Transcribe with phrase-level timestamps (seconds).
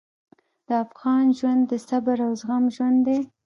[0.67, 3.19] د افغان ژوند د صبر او زغم ژوند دی.